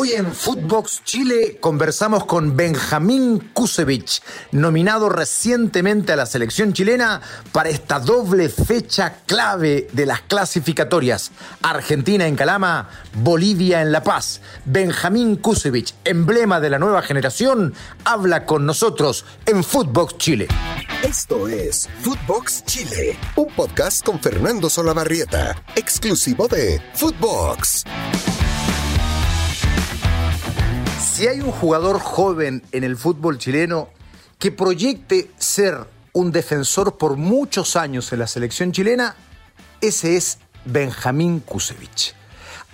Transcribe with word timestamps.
Hoy 0.00 0.12
en 0.12 0.32
Footbox 0.32 1.02
Chile 1.02 1.58
conversamos 1.60 2.24
con 2.24 2.56
Benjamín 2.56 3.50
Kusevich, 3.52 4.22
nominado 4.52 5.08
recientemente 5.08 6.12
a 6.12 6.16
la 6.16 6.24
selección 6.24 6.72
chilena 6.72 7.20
para 7.50 7.68
esta 7.68 7.98
doble 7.98 8.48
fecha 8.48 9.16
clave 9.26 9.88
de 9.92 10.06
las 10.06 10.20
clasificatorias. 10.20 11.32
Argentina 11.62 12.28
en 12.28 12.36
Calama, 12.36 12.88
Bolivia 13.14 13.82
en 13.82 13.90
La 13.90 14.04
Paz. 14.04 14.40
Benjamín 14.64 15.34
Kusevich, 15.34 15.92
emblema 16.04 16.60
de 16.60 16.70
la 16.70 16.78
nueva 16.78 17.02
generación, 17.02 17.74
habla 18.04 18.46
con 18.46 18.66
nosotros 18.66 19.24
en 19.46 19.64
Footbox 19.64 20.16
Chile. 20.16 20.46
Esto 21.02 21.48
es 21.48 21.88
Footbox 22.02 22.64
Chile, 22.66 23.18
un 23.34 23.48
podcast 23.48 24.04
con 24.04 24.20
Fernando 24.20 24.70
Solabarrieta, 24.70 25.60
exclusivo 25.74 26.46
de 26.46 26.80
Footbox. 26.94 27.82
Si 31.18 31.26
hay 31.26 31.40
un 31.40 31.50
jugador 31.50 31.98
joven 31.98 32.62
en 32.70 32.84
el 32.84 32.96
fútbol 32.96 33.38
chileno 33.38 33.88
que 34.38 34.52
proyecte 34.52 35.32
ser 35.36 35.88
un 36.12 36.30
defensor 36.30 36.96
por 36.96 37.16
muchos 37.16 37.74
años 37.74 38.12
en 38.12 38.20
la 38.20 38.28
selección 38.28 38.70
chilena, 38.70 39.16
ese 39.80 40.14
es 40.14 40.38
Benjamín 40.64 41.40
Kusevich. 41.40 42.14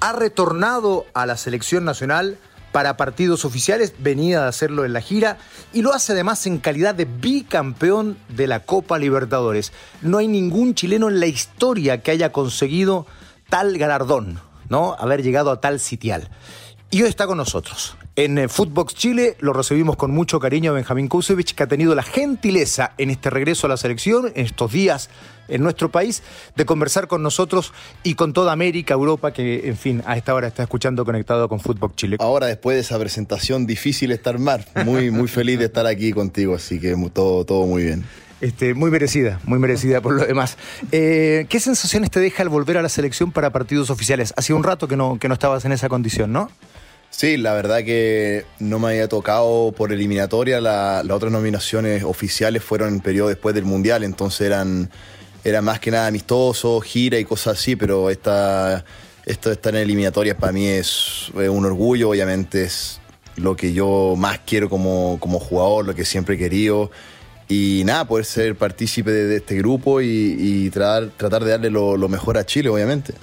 Ha 0.01 0.13
retornado 0.13 1.07
a 1.15 1.25
la 1.25 1.39
selección 1.39 1.87
nacional 1.87 2.37
para 2.71 2.99
partidos 2.99 3.47
oficiales, 3.47 3.95
venía 4.01 4.43
de 4.43 4.49
hacerlo 4.49 4.85
en 4.85 4.93
la 4.93 5.01
gira 5.01 5.39
y 5.73 5.81
lo 5.81 5.95
hace 5.95 6.13
además 6.13 6.47
en 6.47 6.59
calidad 6.59 6.95
de 6.95 7.07
bicampeón 7.07 8.19
de 8.29 8.47
la 8.47 8.61
Copa 8.67 8.99
Libertadores. 8.99 9.73
No 10.03 10.19
hay 10.19 10.29
ningún 10.29 10.75
chileno 10.75 11.09
en 11.09 11.19
la 11.19 11.27
historia 11.29 12.03
que 12.03 12.11
haya 12.11 12.31
conseguido 12.31 13.07
tal 13.49 13.79
galardón, 13.79 14.39
¿no? 14.69 14.97
Haber 14.99 15.23
llegado 15.23 15.51
a 15.51 15.63
tal 15.63 15.81
sitial. 15.81 16.29
Y 16.91 17.01
hoy 17.01 17.09
está 17.09 17.27
con 17.27 17.39
nosotros. 17.39 17.97
En 18.17 18.39
eh, 18.39 18.49
Footbox 18.49 18.95
Chile 18.95 19.37
lo 19.41 19.53
recibimos 19.53 19.97
con 19.97 20.13
mucho 20.13 20.39
cariño 20.39 20.71
a 20.71 20.75
Benjamín 20.75 21.09
Kusevich, 21.09 21.53
que 21.53 21.65
ha 21.65 21.67
tenido 21.67 21.97
la 21.97 22.05
gentileza 22.05 22.93
en 22.97 23.11
este 23.11 23.29
regreso 23.29 23.67
a 23.67 23.71
la 23.71 23.77
selección, 23.77 24.31
en 24.37 24.47
estos 24.47 24.71
días 24.71 25.11
en 25.49 25.65
nuestro 25.65 25.91
país, 25.91 26.23
de 26.55 26.65
conversar 26.65 27.09
con 27.09 27.25
nosotros 27.25 27.73
y 28.05 28.15
con 28.15 28.33
toda 28.33 28.53
América, 28.53 28.95
Europa, 28.95 29.33
que 29.33 29.69
en 29.69 29.77
fin, 29.77 30.01
a 30.07 30.17
esta 30.17 30.33
hora 30.33 30.47
está 30.47 30.63
escuchando 30.63 31.05
conectado 31.05 31.49
con 31.49 31.59
Footbox 31.59 31.97
Chile. 31.97 32.17
Ahora, 32.21 32.47
después 32.47 32.77
de 32.77 32.83
esa 32.83 32.99
presentación, 33.01 33.67
difícil 33.67 34.13
estar 34.13 34.39
mar. 34.39 34.65
Muy, 34.85 35.11
muy 35.11 35.27
feliz 35.27 35.59
de 35.59 35.65
estar 35.65 35.85
aquí 35.85 36.13
contigo, 36.13 36.55
así 36.55 36.79
que 36.79 36.95
todo, 37.13 37.45
todo 37.45 37.67
muy 37.67 37.83
bien. 37.83 38.05
Este, 38.41 38.75
muy 38.75 38.93
merecida, 38.93 39.41
muy 39.45 39.59
merecida 39.59 40.01
por 40.01 40.15
lo 40.15 40.25
demás. 40.25 40.57
Eh, 40.93 41.47
¿Qué 41.49 41.59
sensaciones 41.59 42.13
te 42.13 42.21
deja 42.21 42.45
el 42.45 42.49
volver 42.49 42.79
a 42.79 42.83
la 42.83 42.89
selección 42.89 43.33
para 43.33 43.51
partidos 43.51 43.91
oficiales? 43.91 44.33
Hace 44.37 44.53
un 44.53 44.63
rato 44.63 44.87
que 44.87 44.97
no, 44.97 45.19
que 45.19 45.27
no 45.27 45.35
estabas 45.35 45.65
en 45.65 45.73
esa 45.73 45.89
condición, 45.89 46.33
¿no? 46.33 46.49
Sí, 47.17 47.37
la 47.37 47.55
verdad 47.55 47.85
que 47.85 48.45
no 48.59 48.81
me 48.81 48.89
había 48.89 49.07
tocado 49.07 49.71
por 49.71 49.93
eliminatoria. 49.93 50.61
las 50.61 51.09
otras 51.09 51.31
nominaciones 51.31 52.03
oficiales 52.03 52.65
fueron 52.65 52.89
en 52.89 53.01
periodo 53.01 53.29
después 53.29 53.55
del 53.55 53.65
Mundial, 53.65 54.03
entonces 54.03 54.49
eran, 54.49 54.91
más 55.63 55.79
que 55.79 55.93
nada 55.93 56.09
amistosos, 56.09 56.83
gira 56.83 57.17
y 57.17 57.25
cosas 57.25 57.57
así, 57.57 57.77
pero 57.77 58.11
esta, 58.11 58.85
esto 59.27 59.49
de 59.49 59.55
estar 59.55 59.77
en 59.77 59.83
eliminatorias 59.83 60.37
para 60.37 60.51
mí 60.51 60.67
es, 60.67 61.31
un 61.37 61.65
orgullo, 61.65 62.11
obviamente 62.11 62.65
es 62.65 63.01
lo 63.37 63.55
que 63.55 63.73
yo 63.73 64.15
más 64.19 64.41
quiero 64.45 64.69
como, 64.69 65.17
jugador, 65.21 65.87
lo 65.87 65.95
que 65.95 66.05
siempre 66.05 66.35
he 66.35 66.39
querido. 66.39 66.91
Y 67.49 67.83
nada, 67.85 68.09
poder 68.09 68.25
ser 68.25 68.57
partícipe 68.57 69.13
de, 69.13 69.37
este 69.37 69.55
grupo 69.55 70.01
y, 70.01 70.69
tratar, 70.71 71.11
tratar 71.17 71.45
de 71.45 71.53
darle 71.53 71.71
lo, 71.71 72.09
mejor 72.09 72.39
a 72.39 72.45
Chile, 72.45 72.71
obviamente. 72.71 73.15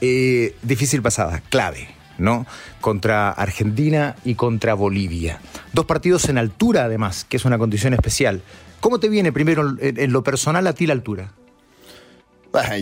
Eh, 0.00 0.56
difícil 0.64 1.00
pasada, 1.00 1.44
clave 1.48 1.95
¿no? 2.18 2.46
Contra 2.80 3.30
Argentina 3.30 4.16
y 4.24 4.34
contra 4.34 4.74
Bolivia. 4.74 5.40
Dos 5.72 5.86
partidos 5.86 6.28
en 6.28 6.38
altura, 6.38 6.84
además, 6.84 7.24
que 7.28 7.36
es 7.36 7.44
una 7.44 7.58
condición 7.58 7.94
especial. 7.94 8.42
¿Cómo 8.80 9.00
te 9.00 9.08
viene 9.08 9.32
primero 9.32 9.76
en 9.80 10.12
lo 10.12 10.22
personal 10.22 10.66
a 10.66 10.72
ti 10.72 10.86
la 10.86 10.92
altura? 10.92 11.32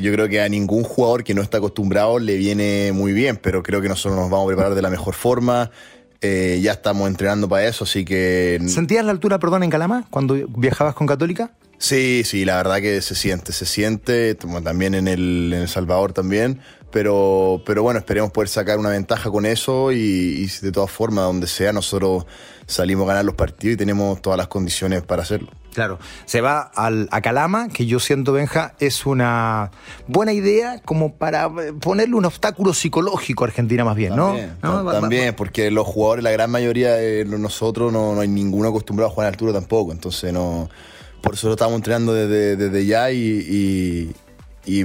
Yo 0.00 0.12
creo 0.12 0.28
que 0.28 0.40
a 0.40 0.48
ningún 0.48 0.84
jugador 0.84 1.24
que 1.24 1.34
no 1.34 1.42
está 1.42 1.58
acostumbrado 1.58 2.18
le 2.18 2.36
viene 2.36 2.92
muy 2.92 3.12
bien, 3.12 3.38
pero 3.42 3.62
creo 3.62 3.80
que 3.80 3.88
nosotros 3.88 4.20
nos 4.20 4.30
vamos 4.30 4.44
a 4.44 4.48
preparar 4.48 4.74
de 4.74 4.82
la 4.82 4.90
mejor 4.90 5.14
forma. 5.14 5.70
Eh, 6.20 6.60
ya 6.62 6.72
estamos 6.72 7.08
entrenando 7.08 7.48
para 7.48 7.66
eso, 7.66 7.84
así 7.84 8.04
que... 8.04 8.60
¿Sentías 8.66 9.04
la 9.04 9.10
altura, 9.10 9.38
perdón, 9.38 9.64
en 9.64 9.70
Calama 9.70 10.06
cuando 10.10 10.34
viajabas 10.56 10.94
con 10.94 11.06
Católica? 11.06 11.50
Sí, 11.78 12.22
sí, 12.24 12.44
la 12.44 12.56
verdad 12.56 12.80
que 12.80 13.02
se 13.02 13.14
siente, 13.14 13.52
se 13.52 13.66
siente, 13.66 14.34
también 14.34 14.94
en 14.94 15.08
el, 15.08 15.52
en 15.52 15.62
el 15.62 15.68
Salvador 15.68 16.12
también, 16.12 16.60
pero, 16.94 17.60
pero 17.66 17.82
bueno, 17.82 17.98
esperemos 17.98 18.30
poder 18.30 18.48
sacar 18.48 18.78
una 18.78 18.90
ventaja 18.90 19.28
con 19.28 19.46
eso 19.46 19.90
y, 19.90 20.46
de 20.62 20.70
todas 20.70 20.92
formas, 20.92 21.24
donde 21.24 21.48
sea, 21.48 21.72
nosotros 21.72 22.24
salimos 22.66 23.06
a 23.06 23.08
ganar 23.08 23.24
los 23.24 23.34
partidos 23.34 23.74
y 23.74 23.76
tenemos 23.76 24.22
todas 24.22 24.36
las 24.36 24.46
condiciones 24.46 25.02
para 25.02 25.22
hacerlo. 25.22 25.50
Claro, 25.72 25.98
se 26.24 26.40
va 26.40 26.60
al, 26.60 27.08
a 27.10 27.20
Calama, 27.20 27.66
que 27.66 27.86
yo 27.86 27.98
siento, 27.98 28.32
Benja, 28.32 28.76
es 28.78 29.06
una 29.06 29.72
buena 30.06 30.34
idea 30.34 30.82
como 30.84 31.16
para 31.16 31.50
ponerle 31.80 32.14
un 32.14 32.26
obstáculo 32.26 32.72
psicológico 32.72 33.42
a 33.42 33.48
Argentina 33.48 33.84
más 33.84 33.96
bien, 33.96 34.14
¿no? 34.14 34.36
También, 34.62 35.34
porque 35.34 35.72
los 35.72 35.88
jugadores, 35.88 36.22
la 36.22 36.30
gran 36.30 36.48
mayoría 36.48 36.92
de 36.92 37.24
nosotros, 37.24 37.92
no, 37.92 38.20
hay 38.20 38.28
ninguno 38.28 38.68
acostumbrado 38.68 39.10
a 39.10 39.12
jugar 39.12 39.26
en 39.26 39.34
altura 39.34 39.52
tampoco, 39.52 39.90
entonces 39.90 40.32
no... 40.32 40.70
Por 41.20 41.34
eso 41.34 41.46
lo 41.46 41.54
estamos 41.54 41.74
entrenando 41.76 42.12
desde, 42.12 42.86
ya 42.86 43.10
y 43.10 43.16
y 43.18 44.12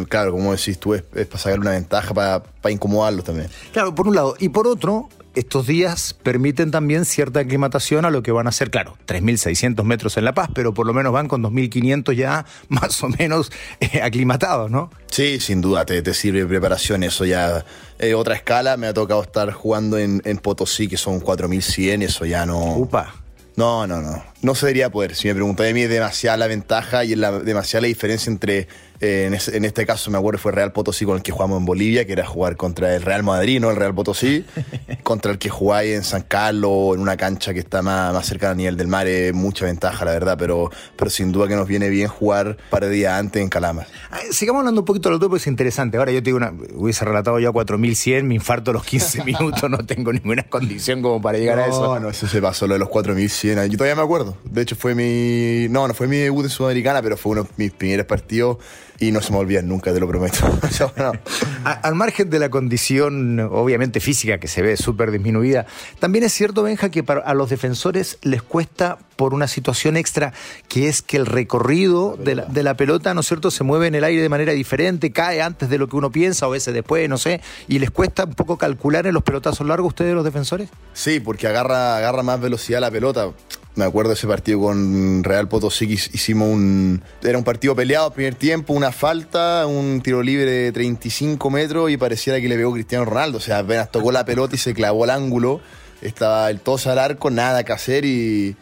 claro, 0.07 0.31
como 0.31 0.51
decís 0.51 0.79
tú, 0.79 0.93
es, 0.93 1.03
para 1.03 1.37
sacar 1.37 1.59
una 1.59 1.71
ventaja, 1.71 2.13
para, 2.13 2.43
para 2.43 2.71
incomodarlos 2.71 3.25
también. 3.25 3.49
Claro, 3.71 3.93
por 3.95 4.07
un 4.07 4.15
lado. 4.15 4.35
Y 4.39 4.49
por 4.49 4.67
otro, 4.67 5.09
estos 5.35 5.67
días 5.67 6.15
permiten 6.21 6.71
también 6.71 7.05
cierta 7.05 7.39
aclimatación 7.39 8.03
a 8.05 8.09
lo 8.09 8.23
que 8.23 8.31
van 8.31 8.47
a 8.47 8.51
ser, 8.51 8.71
claro, 8.71 8.97
3.600 9.07 9.83
metros 9.83 10.17
en 10.17 10.25
La 10.25 10.33
Paz, 10.33 10.49
pero 10.53 10.73
por 10.73 10.85
lo 10.87 10.93
menos 10.93 11.13
van 11.13 11.27
con 11.27 11.43
2.500 11.43 12.13
ya 12.13 12.45
más 12.69 13.01
o 13.03 13.09
menos 13.09 13.51
eh, 13.79 14.01
aclimatados, 14.01 14.69
¿no? 14.71 14.89
Sí, 15.07 15.39
sin 15.39 15.61
duda, 15.61 15.85
te, 15.85 16.01
te 16.01 16.13
sirve 16.13 16.39
de 16.39 16.45
preparación, 16.45 17.03
eso 17.03 17.25
ya 17.25 17.63
es 17.97 18.13
otra 18.13 18.35
escala, 18.35 18.77
me 18.77 18.87
ha 18.87 18.93
tocado 18.93 19.21
estar 19.21 19.51
jugando 19.51 19.97
en, 19.97 20.21
en 20.25 20.37
Potosí, 20.37 20.87
que 20.87 20.97
son 20.97 21.21
4.100, 21.21 22.03
eso 22.03 22.25
ya 22.25 22.45
no... 22.45 22.75
Upa. 22.77 23.13
No, 23.55 23.85
no, 23.85 24.01
no. 24.01 24.23
No 24.41 24.55
se 24.55 24.67
debería 24.67 24.89
poder. 24.89 25.15
Si 25.15 25.27
me 25.27 25.35
preguntáis 25.35 25.71
a 25.71 25.73
mí, 25.73 25.81
es 25.81 25.89
demasiada 25.89 26.37
la 26.37 26.47
ventaja 26.47 27.03
y 27.03 27.13
es 27.13 27.17
la, 27.17 27.39
demasiada 27.39 27.81
la 27.81 27.87
diferencia 27.87 28.31
entre 28.31 28.67
en, 29.01 29.65
este 29.65 29.85
caso 29.85 30.11
me 30.11 30.17
acuerdo 30.17 30.39
fue 30.39 30.51
Real 30.51 30.73
Potosí 30.73 31.05
con 31.05 31.15
el 31.15 31.23
que 31.23 31.31
jugamos 31.31 31.59
en 31.59 31.65
Bolivia, 31.65 32.05
que 32.05 32.13
era 32.13 32.25
jugar 32.25 32.57
contra 32.57 32.95
el 32.95 33.01
Real 33.01 33.23
Madrid, 33.23 33.59
no 33.61 33.69
el 33.69 33.77
Real 33.77 33.95
Potosí, 33.95 34.45
contra 35.03 35.31
el 35.31 35.37
que 35.37 35.49
jugáis 35.49 35.95
en 35.95 36.03
San 36.03 36.23
Carlos, 36.23 36.95
en 36.95 37.01
una 37.01 37.15
cancha 37.15 37.53
que 37.53 37.59
está 37.59 37.81
más, 37.81 38.13
más 38.13 38.25
cerca 38.25 38.49
del 38.49 38.57
nivel 38.57 38.75
del 38.75 38.87
mar, 38.87 39.07
es 39.07 39.33
mucha 39.33 39.65
ventaja, 39.65 40.03
la 40.03 40.11
verdad, 40.11 40.35
pero, 40.37 40.69
pero 40.97 41.09
sin 41.09 41.31
duda 41.31 41.47
que 41.47 41.55
nos 41.55 41.67
viene 41.67 41.89
bien 41.89 42.09
jugar 42.09 42.57
para 42.69 42.87
de 42.87 42.95
días 42.95 43.17
antes 43.17 43.41
en 43.41 43.49
Calama. 43.49 43.85
Sigamos 44.31 44.59
hablando 44.59 44.81
un 44.81 44.85
poquito 44.85 45.09
de 45.09 45.11
lo 45.11 45.15
otro, 45.17 45.29
porque 45.29 45.41
es 45.41 45.47
interesante. 45.47 45.97
Ahora 45.97 46.11
yo 46.11 46.19
te 46.19 46.25
digo 46.25 46.37
una, 46.37 46.53
hubiese 46.73 47.05
relatado 47.05 47.39
yo 47.39 47.53
4100, 47.53 48.27
me 48.27 48.35
infarto 48.35 48.71
a 48.71 48.73
los 48.73 48.83
15 48.83 49.23
minutos, 49.25 49.69
no 49.69 49.77
tengo 49.85 50.11
ninguna 50.11 50.43
condición 50.43 51.01
como 51.01 51.21
para 51.21 51.37
llegar 51.37 51.59
a 51.59 51.67
eso. 51.67 51.83
No, 51.83 51.99
no, 51.99 52.09
eso 52.09 52.27
se 52.27 52.41
pasó 52.41 52.67
lo 52.67 52.73
de 52.73 52.79
los 52.79 52.89
4100. 52.89 53.69
Yo 53.69 53.77
todavía 53.77 53.95
me 53.95 54.01
acuerdo. 54.01 54.28
De 54.43 54.61
hecho, 54.61 54.75
fue 54.75 54.95
mi. 54.95 55.67
No, 55.69 55.87
no 55.87 55.93
fue 55.93 56.07
mi 56.07 56.17
debut 56.17 56.45
en 56.45 56.49
Sudamericana, 56.49 57.01
pero 57.01 57.17
fue 57.17 57.33
uno 57.33 57.43
de 57.43 57.49
mis 57.57 57.71
primeros 57.71 58.05
partidos 58.05 58.57
y 58.99 59.11
no 59.11 59.21
se 59.21 59.31
me 59.31 59.37
olvida 59.37 59.61
nunca, 59.61 59.93
te 59.93 59.99
lo 59.99 60.07
prometo. 60.07 60.39
al 61.63 61.95
margen 61.95 62.29
de 62.29 62.39
la 62.39 62.49
condición, 62.49 63.39
obviamente 63.39 63.99
física, 63.99 64.39
que 64.39 64.47
se 64.47 64.61
ve 64.61 64.75
súper 64.77 65.11
disminuida, 65.11 65.65
también 65.99 66.25
es 66.25 66.33
cierto, 66.33 66.63
Benja, 66.63 66.89
que 66.89 67.03
para, 67.03 67.21
a 67.21 67.33
los 67.33 67.49
defensores 67.49 68.17
les 68.21 68.41
cuesta 68.41 68.99
por 69.15 69.33
una 69.33 69.47
situación 69.47 69.97
extra, 69.97 70.33
que 70.67 70.87
es 70.87 71.01
que 71.01 71.17
el 71.17 71.25
recorrido 71.25 72.17
de 72.17 72.35
la, 72.35 72.45
de 72.45 72.63
la, 72.63 72.75
pelota, 72.75 73.13
¿no 73.13 73.21
es 73.21 73.27
cierto?, 73.27 73.51
se 73.51 73.63
mueve 73.63 73.87
en 73.87 73.95
el 73.95 74.03
aire 74.03 74.21
de 74.21 74.29
manera 74.29 74.53
diferente, 74.53 75.11
cae 75.11 75.41
antes 75.41 75.69
de 75.69 75.77
lo 75.77 75.87
que 75.87 75.95
uno 75.95 76.11
piensa, 76.11 76.47
o 76.47 76.49
a 76.49 76.53
veces 76.53 76.73
después, 76.73 77.07
no 77.09 77.17
sé, 77.17 77.41
y 77.67 77.79
les 77.79 77.91
cuesta 77.91 78.25
un 78.25 78.33
poco 78.33 78.57
calcular 78.57 79.07
en 79.07 79.13
los 79.13 79.23
pelotazos 79.23 79.65
largos 79.65 79.89
ustedes, 79.89 80.13
los 80.13 80.25
defensores. 80.25 80.69
Sí, 80.93 81.19
porque 81.19 81.47
agarra, 81.47 81.97
agarra 81.97 82.23
más 82.23 82.39
velocidad 82.39 82.79
la 82.79 82.91
pelota 82.91 83.31
me 83.75 83.85
acuerdo 83.85 84.09
de 84.09 84.15
ese 84.15 84.27
partido 84.27 84.59
con 84.59 85.23
Real 85.23 85.47
Potosí 85.47 85.85
hicimos 85.85 86.49
un. 86.49 87.01
Era 87.23 87.37
un 87.37 87.43
partido 87.43 87.75
peleado, 87.75 88.11
primer 88.11 88.35
tiempo, 88.35 88.73
una 88.73 88.91
falta, 88.91 89.65
un 89.67 90.01
tiro 90.01 90.21
libre 90.21 90.51
de 90.51 90.71
35 90.71 91.49
metros 91.49 91.89
y 91.89 91.97
pareciera 91.97 92.41
que 92.41 92.49
le 92.49 92.55
pegó 92.55 92.73
Cristiano 92.73 93.05
Ronaldo. 93.05 93.37
O 93.37 93.41
sea, 93.41 93.59
apenas 93.59 93.91
tocó 93.91 94.11
la 94.11 94.25
pelota 94.25 94.55
y 94.55 94.57
se 94.57 94.73
clavó 94.73 95.03
al 95.05 95.11
ángulo. 95.11 95.61
Estaba 96.01 96.49
el 96.49 96.59
tos 96.59 96.87
al 96.87 96.99
arco, 96.99 97.29
nada 97.29 97.63
que 97.63 97.73
hacer 97.73 98.05
y. 98.05 98.55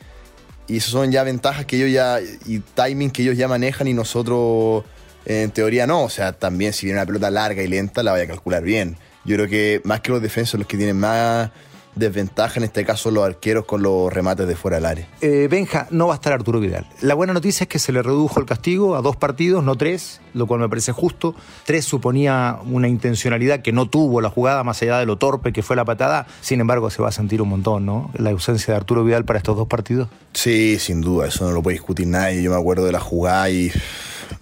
Y 0.69 0.77
eso 0.77 0.92
son 0.92 1.12
ya 1.12 1.24
ventajas 1.24 1.65
que 1.65 1.77
ellos 1.77 1.92
ya. 1.92 2.19
y 2.45 2.59
timing 2.59 3.09
que 3.09 3.21
ellos 3.24 3.38
ya 3.38 3.48
manejan 3.48 3.88
y 3.88 3.94
nosotros 3.94 4.83
en 5.25 5.50
teoría 5.51 5.88
no. 5.88 6.04
O 6.04 6.09
sea, 6.09 6.33
también 6.33 6.74
si 6.74 6.86
viene 6.86 7.00
una 7.00 7.06
pelota 7.06 7.31
larga 7.31 7.63
y 7.63 7.68
lenta 7.68 8.04
la 8.04 8.12
vaya 8.12 8.25
a 8.25 8.27
calcular 8.27 8.63
bien. 8.63 8.98
Yo 9.24 9.36
creo 9.36 9.48
que 9.48 9.81
más 9.83 10.01
que 10.01 10.12
los 10.12 10.21
defensores, 10.21 10.59
los 10.59 10.68
que 10.68 10.77
tienen 10.77 11.00
más 11.00 11.51
desventaja, 11.97 12.59
en 12.59 12.63
este 12.63 12.85
caso 12.85 13.11
los 13.11 13.25
arqueros 13.25 13.65
con 13.65 13.81
los 13.81 14.11
remates 14.11 14.47
de 14.47 14.55
fuera 14.55 14.77
del 14.77 14.85
área. 14.85 15.07
Eh, 15.21 15.47
Benja, 15.49 15.88
no 15.91 16.07
va 16.07 16.13
a 16.13 16.15
estar 16.15 16.33
Arturo 16.33 16.59
Vidal. 16.59 16.88
La 17.01 17.13
buena 17.13 17.33
noticia 17.33 17.63
es 17.63 17.67
que 17.67 17.79
se 17.79 17.91
le 17.91 18.01
redujo 18.01 18.39
el 18.39 18.45
castigo 18.45 18.95
a 18.95 19.01
dos 19.01 19.15
partidos, 19.15 19.63
no 19.63 19.75
tres, 19.75 20.21
lo 20.33 20.47
cual 20.47 20.59
me 20.59 20.69
parece 20.69 20.91
justo. 20.91 21.35
Tres 21.65 21.85
suponía 21.85 22.59
una 22.65 22.88
intencionalidad 22.88 23.61
que 23.61 23.71
no 23.71 23.89
tuvo 23.89 24.21
la 24.21 24.29
jugada, 24.29 24.63
más 24.63 24.81
allá 24.81 24.99
de 24.99 25.05
lo 25.05 25.17
torpe 25.17 25.53
que 25.53 25.63
fue 25.63 25.75
la 25.75 25.85
patada. 25.85 26.27
Sin 26.41 26.59
embargo, 26.59 26.89
se 26.89 27.01
va 27.01 27.09
a 27.09 27.11
sentir 27.11 27.41
un 27.41 27.49
montón, 27.49 27.85
¿no? 27.85 28.11
La 28.17 28.31
ausencia 28.31 28.73
de 28.73 28.77
Arturo 28.77 29.03
Vidal 29.03 29.25
para 29.25 29.38
estos 29.38 29.57
dos 29.57 29.67
partidos. 29.67 30.09
Sí, 30.33 30.77
sin 30.79 31.01
duda, 31.01 31.27
eso 31.27 31.45
no 31.45 31.51
lo 31.51 31.63
puede 31.63 31.75
discutir 31.75 32.07
nadie. 32.07 32.44
Yo 32.44 32.51
me 32.51 32.57
acuerdo 32.57 32.85
de 32.85 32.91
la 32.91 32.99
jugada 32.99 33.49
y 33.49 33.71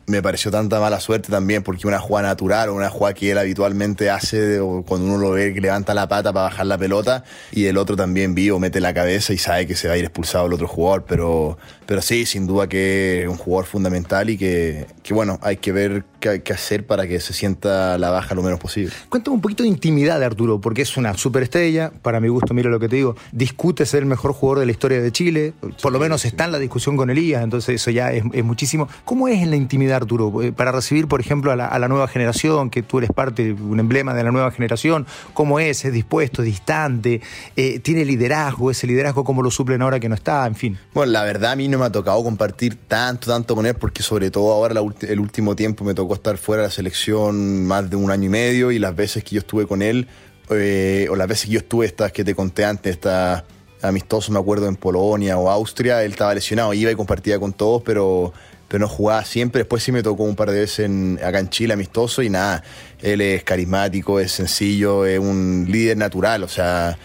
me 0.08 0.22
pareció 0.22 0.52
tanta 0.52 0.80
mala 0.80 1.00
suerte 1.00 1.32
también, 1.32 1.64
porque 1.64 1.88
una 1.88 2.00
jugada 2.00 2.30
natural 2.30 2.70
o 2.70 2.76
una 2.76 2.90
jugada 2.90 3.14
que 3.14 3.32
él 3.32 3.38
habitualmente 3.38 4.10
hace 4.10 4.60
cuando 4.86 5.08
uno 5.08 5.18
lo 5.18 5.32
ve 5.32 5.54
que 5.54 5.62
levanta 5.62 5.94
la 5.94 6.08
pata 6.08 6.32
para 6.32 6.46
bajar 6.46 6.66
la 6.68 6.78
pelota 6.78 7.24
y 7.52 7.66
el 7.66 7.78
otro 7.78 7.96
también 7.96 8.36
vivo 8.36 8.60
mete 8.60 8.80
la 8.80 8.94
cabeza 8.94 9.34
y 9.34 9.38
sabe 9.38 9.66
que 9.66 9.76
se 9.76 9.88
va 9.88 9.96
a 9.96 9.98
ir 9.98 10.06
expulsado 10.06 10.46
el 10.46 10.54
otro 10.54 10.68
jugador, 10.68 11.06
pero, 11.08 11.58
pero 11.86 12.02
sí, 12.02 12.26
sin 12.26 12.46
duda 12.46 12.68
que 12.68 13.24
es 13.24 13.28
un 13.28 13.38
jugador 13.38 13.66
fundamental 13.66 14.30
y 14.30 14.38
que, 14.38 14.86
que 15.02 15.14
bueno, 15.14 15.40
hay 15.42 15.58
que 15.58 15.72
ver 15.72 16.04
qué 16.20 16.30
hay 16.30 16.40
que 16.42 16.54
hacer 16.54 16.86
para 16.86 17.08
que 17.08 17.20
se 17.20 17.34
sienta 17.34 17.98
la 17.98 18.10
baja 18.10 18.36
lo 18.36 18.44
menos 18.44 18.60
posible. 18.60 18.92
Cuéntame 19.10 19.36
un 19.36 19.42
poquito 19.42 19.64
de 19.64 19.70
intimidad 19.70 20.20
de 20.20 20.26
Arturo, 20.26 20.62
porque 20.62 20.84
es 20.84 20.98
una 20.98 21.16
superestrella, 21.16 21.92
para 22.02 22.20
mi 22.20 22.28
gusto, 22.28 22.54
mira 22.54 22.70
lo 22.70 22.80
que 22.80 22.90
te 22.90 22.98
digo, 22.98 23.16
discute 23.32 23.86
ser 23.86 24.02
el 24.02 24.06
mejor 24.08 24.34
jugador 24.34 24.60
de 24.60 24.66
la 24.68 24.72
historia 24.72 25.02
de 25.02 25.12
Chile, 25.12 25.54
por 25.82 25.92
lo 25.92 26.00
menos 26.00 26.26
está 26.26 26.46
en 26.46 26.52
la 26.52 26.60
discusión 26.60 26.96
con 26.98 27.10
Elías, 27.10 27.44
entonces 27.44 27.76
eso 27.76 27.92
ya 27.92 28.12
es, 28.12 28.24
es 28.34 28.44
muchísimo. 28.44 28.88
¿Cómo 29.04 29.28
es 29.28 29.42
en 29.42 29.50
la 29.50 29.56
intimidad 29.56 29.95
Arturo, 29.96 30.42
eh, 30.42 30.52
para 30.52 30.72
recibir, 30.72 31.08
por 31.08 31.20
ejemplo, 31.20 31.52
a 31.52 31.56
la, 31.56 31.88
nueva 31.88 32.08
generación, 32.08 32.70
que 32.70 32.84
tú 32.84 32.98
eres 32.98 33.12
parte, 33.12 33.54
un 33.54 33.80
emblema 33.80 34.14
de 34.14 34.24
la 34.24 34.32
nueva 34.32 34.52
generación, 34.52 35.06
cómo 35.34 35.60
es, 35.60 35.86
es 35.86 35.94
dispuesto, 35.94 36.42
distante, 36.42 37.22
eh, 37.56 37.80
tiene 37.80 38.06
liderazgo, 38.06 38.72
ese 38.72 38.88
liderazgo 38.88 39.24
cómo 39.24 39.42
lo 39.42 39.52
suplen 39.52 39.82
ahora 39.82 40.00
que 40.00 40.10
no 40.10 40.16
está, 40.16 40.46
en 40.46 40.56
fin. 40.56 40.78
Bueno, 40.94 41.12
la 41.12 41.24
verdad 41.24 41.54
a 41.54 41.56
mí 41.56 41.68
no 41.68 41.78
me 41.78 41.86
ha 41.86 41.92
tocado 41.92 42.24
compartir 42.24 42.76
tanto, 42.88 43.28
tanto 43.28 43.56
con 43.56 43.66
él, 43.66 43.76
porque 43.76 44.04
sobre 44.04 44.32
todo 44.32 44.52
ahora 44.52 44.82
el 45.02 45.20
último 45.20 45.56
tiempo 45.56 45.84
me 45.84 45.94
tocó 45.94 46.16
estar 46.16 46.38
fuera 46.38 46.64
de 46.64 46.68
la 46.70 46.72
selección 46.72 47.66
más 47.66 47.90
de 47.90 47.96
un 47.96 48.12
año 48.12 48.26
y 48.26 48.30
medio 48.30 48.72
y 48.72 48.80
las 48.80 48.96
veces 48.96 49.24
que 49.24 49.36
yo 49.36 49.40
estuve 49.40 49.68
con 49.68 49.82
él, 49.82 50.08
eh, 50.50 51.08
o 51.10 51.16
las 51.16 51.28
veces 51.28 51.46
que 51.46 51.52
yo 51.54 51.60
estuve, 51.60 51.86
estas 51.86 52.12
que 52.12 52.24
te 52.24 52.36
conté 52.36 52.66
antes, 52.66 52.92
estas 52.94 53.44
amistosos, 53.82 54.30
me 54.32 54.40
acuerdo, 54.40 54.68
en 54.68 54.76
Polonia 54.76 55.38
o 55.38 55.50
Austria, 55.50 56.04
él 56.04 56.12
estaba 56.12 56.34
lesionado, 56.34 56.74
iba 56.74 56.92
y 56.92 56.96
compartía 56.96 57.40
con 57.40 57.54
todos, 57.54 57.82
pero 57.84 58.34
pero 58.68 58.82
no 58.82 58.88
jugaba 58.88 59.24
siempre. 59.26 59.60
Después 59.60 59.84
sí 59.84 59.92
me 59.92 60.04
tocó 60.04 60.24
un 60.24 60.36
par 60.36 60.52
de 60.52 60.62
veces 60.62 60.90
acá 61.24 61.40
en 61.40 61.50
Chile 61.50 61.74
amistoso 61.74 62.22
y 62.22 62.30
nada, 62.30 62.64
él 63.02 63.22
es 63.22 63.44
carismático, 63.44 64.20
es 64.20 64.32
sencillo, 64.32 65.06
es 65.06 65.20
un 65.20 65.66
líder 65.70 65.98
natural, 65.98 66.44
o 66.44 66.48
sea, 66.48 66.98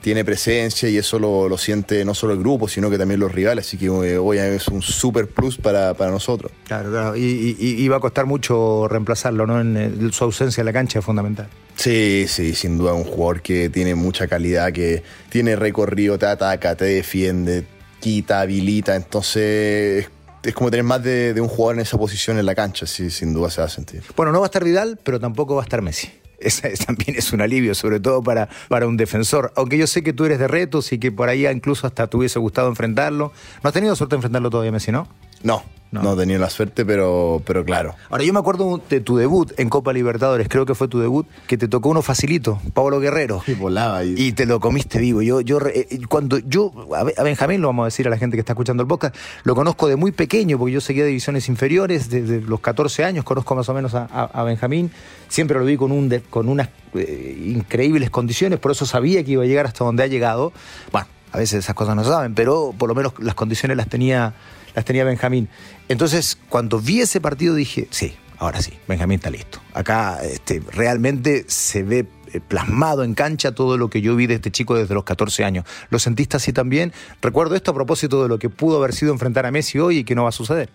tiene 0.00 0.24
presencia 0.24 0.88
y 0.88 0.96
eso 0.96 1.18
lo, 1.18 1.58
siente 1.58 2.04
no 2.04 2.14
solo 2.14 2.32
el 2.32 2.38
grupo, 2.38 2.68
sino 2.68 2.88
que 2.90 2.98
también 2.98 3.20
los 3.20 3.32
rivales, 3.32 3.66
así 3.66 3.76
que 3.76 3.86
eh, 3.86 4.18
hoy 4.18 4.38
es 4.38 4.68
un 4.68 4.80
super 4.80 5.26
plus 5.26 5.58
para, 5.58 5.92
nosotros. 6.10 6.52
Claro, 6.66 6.90
claro, 6.90 7.16
y, 7.16 7.88
va 7.88 7.96
a 7.96 8.00
costar 8.00 8.26
mucho 8.26 8.86
reemplazarlo, 8.88 9.46
¿no? 9.46 9.60
En, 9.60 10.12
su 10.12 10.24
ausencia 10.24 10.60
en 10.60 10.66
la 10.66 10.72
cancha 10.72 11.00
es 11.00 11.04
fundamental. 11.04 11.48
Sí, 11.76 12.26
sí, 12.28 12.54
sin 12.54 12.78
duda 12.78 12.92
un 12.92 13.04
jugador 13.04 13.42
que 13.42 13.68
tiene 13.68 13.94
mucha 13.94 14.26
calidad, 14.26 14.72
que 14.72 15.02
tiene 15.30 15.56
recorrido, 15.56 16.18
te 16.18 16.26
ataca, 16.26 16.74
te 16.74 16.86
defiende, 16.86 17.64
quita, 18.00 18.40
habilita, 18.40 18.96
entonces 18.96 20.08
es 20.42 20.54
como 20.54 20.70
tener 20.70 20.84
más 20.84 21.02
de, 21.02 21.38
un 21.40 21.48
jugador 21.48 21.76
en 21.76 21.82
esa 21.82 21.98
posición 21.98 22.38
en 22.38 22.46
la 22.46 22.54
cancha, 22.54 22.86
sí, 22.86 23.10
sin 23.10 23.32
duda 23.32 23.50
se 23.50 23.60
va 23.60 23.66
a 23.66 23.70
sentir. 23.70 24.02
Bueno, 24.16 24.32
no 24.32 24.40
va 24.40 24.46
a 24.46 24.48
estar 24.48 24.64
Vidal, 24.64 24.98
pero 25.02 25.18
tampoco 25.18 25.54
va 25.54 25.62
a 25.62 25.64
estar 25.64 25.82
Messi. 25.82 26.10
Ese 26.38 26.72
también 26.86 27.16
es 27.16 27.32
un 27.32 27.40
alivio, 27.40 27.74
sobre 27.74 28.00
todo 28.00 28.22
para, 28.22 28.48
para 28.68 28.86
un 28.86 28.96
defensor. 28.96 29.52
Aunque 29.56 29.78
yo 29.78 29.86
sé 29.86 30.02
que 30.02 30.12
tú 30.12 30.24
eres 30.24 30.38
de 30.38 30.48
retos 30.48 30.92
y 30.92 30.98
que 30.98 31.10
por 31.10 31.28
ahí 31.28 31.46
incluso 31.46 31.86
hasta 31.86 32.06
te 32.06 32.16
hubiese 32.16 32.38
gustado 32.38 32.68
enfrentarlo. 32.68 33.32
¿No 33.62 33.68
has 33.68 33.74
tenido 33.74 33.96
suerte 33.96 34.14
de 34.14 34.18
enfrentarlo 34.18 34.50
todavía, 34.50 34.72
Messi, 34.72 34.92
no? 34.92 35.08
No, 35.42 35.62
no. 35.90 36.12
he 36.12 36.16
tenido 36.16 36.40
la 36.40 36.50
suerte, 36.50 36.84
pero, 36.84 37.42
pero 37.46 37.64
claro. 37.64 37.94
Ahora, 38.10 38.24
yo 38.24 38.32
me 38.32 38.38
acuerdo 38.38 38.80
de 38.90 39.00
tu 39.00 39.16
debut 39.16 39.52
en 39.58 39.70
Copa 39.70 39.92
Libertadores, 39.92 40.48
creo 40.48 40.66
que 40.66 40.74
fue 40.74 40.88
tu 40.88 40.98
debut, 40.98 41.26
que 41.46 41.56
te 41.56 41.68
tocó 41.68 41.88
uno 41.88 42.02
facilito, 42.02 42.60
Pablo 42.74 43.00
Guerrero. 43.00 43.42
Y 43.46 43.54
volaba. 43.54 44.04
Y... 44.04 44.14
y 44.16 44.32
te 44.32 44.44
lo 44.44 44.60
comiste 44.60 44.98
vivo. 44.98 45.22
Yo, 45.22 45.40
yo, 45.40 45.58
eh, 45.66 46.00
cuando 46.08 46.38
yo, 46.38 46.72
a 46.94 47.22
Benjamín, 47.22 47.62
lo 47.62 47.68
vamos 47.68 47.84
a 47.84 47.86
decir 47.86 48.06
a 48.06 48.10
la 48.10 48.18
gente 48.18 48.36
que 48.36 48.40
está 48.40 48.52
escuchando 48.52 48.82
el 48.82 48.88
podcast, 48.88 49.16
lo 49.44 49.54
conozco 49.54 49.88
de 49.88 49.96
muy 49.96 50.12
pequeño, 50.12 50.58
porque 50.58 50.72
yo 50.72 50.80
seguía 50.80 51.04
divisiones 51.04 51.48
inferiores, 51.48 52.10
desde 52.10 52.40
los 52.42 52.60
14 52.60 53.04
años, 53.04 53.24
conozco 53.24 53.54
más 53.54 53.68
o 53.68 53.74
menos 53.74 53.94
a, 53.94 54.42
Benjamín. 54.44 54.90
Siempre 55.28 55.58
lo 55.58 55.64
vi 55.64 55.76
con, 55.76 55.92
un 55.92 56.22
con 56.30 56.48
unas 56.48 56.68
eh, 56.94 57.38
increíbles 57.46 58.10
condiciones, 58.10 58.58
por 58.58 58.72
eso 58.72 58.86
sabía 58.86 59.24
que 59.24 59.32
iba 59.32 59.42
a 59.42 59.46
llegar 59.46 59.66
hasta 59.66 59.84
donde 59.84 60.02
ha 60.02 60.06
llegado. 60.06 60.52
Bueno, 60.92 61.06
a 61.32 61.38
veces 61.38 61.64
esas 61.64 61.74
cosas 61.74 61.96
no 61.96 62.04
se 62.04 62.10
saben, 62.10 62.34
pero 62.34 62.74
por 62.76 62.88
lo 62.88 62.94
menos 62.94 63.12
las 63.18 63.34
condiciones 63.34 63.76
las 63.76 63.88
tenía 63.88 64.34
las 64.74 64.84
tenía 64.84 65.04
Benjamín. 65.04 65.48
Entonces, 65.88 66.38
cuando 66.48 66.78
vi 66.78 67.00
ese 67.00 67.20
partido 67.20 67.54
dije, 67.54 67.88
sí, 67.90 68.14
ahora 68.38 68.62
sí, 68.62 68.72
Benjamín 68.86 69.16
está 69.16 69.30
listo. 69.30 69.60
Acá 69.74 70.20
este, 70.22 70.62
realmente 70.72 71.44
se 71.48 71.82
ve 71.82 72.06
eh, 72.32 72.40
plasmado 72.46 73.02
en 73.02 73.14
cancha 73.14 73.52
todo 73.52 73.76
lo 73.76 73.90
que 73.90 74.00
yo 74.00 74.14
vi 74.14 74.26
de 74.26 74.34
este 74.34 74.50
chico 74.50 74.76
desde 74.76 74.94
los 74.94 75.04
14 75.04 75.44
años. 75.44 75.64
¿Lo 75.90 75.98
sentiste 75.98 76.36
así 76.36 76.52
también? 76.52 76.92
Recuerdo 77.20 77.56
esto 77.56 77.72
a 77.72 77.74
propósito 77.74 78.22
de 78.22 78.28
lo 78.28 78.38
que 78.38 78.50
pudo 78.50 78.78
haber 78.78 78.94
sido 78.94 79.12
enfrentar 79.12 79.46
a 79.46 79.50
Messi 79.50 79.78
hoy 79.78 79.98
y 79.98 80.04
que 80.04 80.14
no 80.14 80.22
va 80.24 80.28
a 80.28 80.32
suceder. 80.32 80.70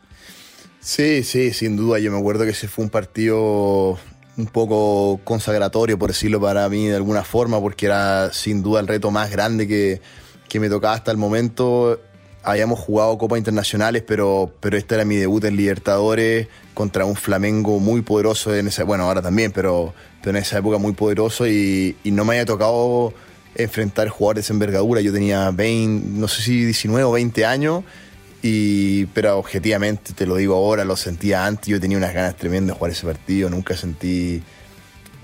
Sí, 0.79 1.23
sí, 1.23 1.53
sin 1.53 1.77
duda. 1.77 1.99
Yo 1.99 2.11
me 2.11 2.17
acuerdo 2.17 2.43
que 2.43 2.49
ese 2.49 2.67
fue 2.67 2.83
un 2.83 2.89
partido 2.89 3.97
un 4.35 4.47
poco 4.47 5.21
consagratorio, 5.23 5.97
por 5.97 6.09
decirlo 6.09 6.41
para 6.41 6.67
mí 6.67 6.87
de 6.87 6.95
alguna 6.95 7.23
forma, 7.23 7.61
porque 7.61 7.85
era 7.85 8.33
sin 8.33 8.63
duda 8.63 8.81
el 8.81 8.87
reto 8.87 9.11
más 9.11 9.31
grande 9.31 9.67
que, 9.67 10.01
que 10.53 10.59
me 10.59 10.69
tocaba 10.69 10.93
hasta 10.93 11.09
el 11.09 11.17
momento 11.17 11.99
habíamos 12.43 12.79
jugado 12.79 13.17
Copas 13.17 13.39
Internacionales, 13.39 14.03
pero, 14.05 14.53
pero 14.59 14.77
este 14.77 14.93
era 14.93 15.03
mi 15.03 15.15
debut 15.15 15.43
en 15.45 15.55
Libertadores 15.55 16.47
contra 16.75 17.05
un 17.05 17.15
Flamengo 17.15 17.79
muy 17.79 18.03
poderoso 18.03 18.53
en 18.53 18.67
esa, 18.67 18.83
bueno, 18.83 19.05
ahora 19.05 19.23
también, 19.23 19.51
pero, 19.51 19.95
en 20.23 20.35
esa 20.35 20.59
época 20.59 20.77
muy 20.77 20.93
poderoso 20.93 21.47
y, 21.47 21.95
no 22.05 22.23
me 22.23 22.33
había 22.33 22.45
tocado 22.45 23.15
enfrentar 23.55 24.09
jugadores 24.09 24.47
de 24.47 24.53
envergadura. 24.53 25.01
Yo 25.01 25.11
tenía 25.11 25.49
20, 25.49 26.19
no 26.19 26.27
sé 26.27 26.43
si 26.43 26.65
19 26.65 27.03
o 27.03 27.11
20 27.13 27.45
años, 27.47 27.83
y, 28.43 29.07
pero 29.07 29.39
objetivamente, 29.39 30.13
te 30.13 30.27
lo 30.27 30.35
digo 30.35 30.53
ahora, 30.53 30.85
lo 30.85 30.97
sentía 30.97 31.47
antes, 31.47 31.65
yo 31.65 31.79
tenía 31.79 31.97
unas 31.97 32.13
ganas 32.13 32.35
tremendas 32.37 32.75
de 32.75 32.77
jugar 32.77 32.91
ese 32.91 33.07
partido, 33.07 33.49
nunca 33.49 33.75
sentí 33.75 34.43